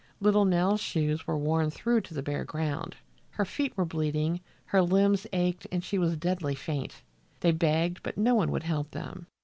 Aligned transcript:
Little 0.19 0.45
Nell's 0.45 0.81
shoes 0.81 1.27
were 1.27 1.37
worn 1.37 1.69
through 1.69 2.01
to 2.01 2.15
the 2.15 2.23
bare 2.23 2.43
ground, 2.43 2.95
her 3.29 3.45
feet 3.45 3.77
were 3.77 3.85
bleeding, 3.85 4.41
her 4.65 4.81
limbs 4.81 5.27
ached 5.31 5.67
and 5.71 5.83
she 5.83 5.99
was 5.99 6.17
deadly 6.17 6.55
faint. 6.55 7.03
They 7.41 7.51
begged, 7.51 8.01
but 8.01 8.17
no 8.17 8.33
one 8.33 8.49
would 8.49 8.63
help 8.63 8.89
them. 8.89 9.27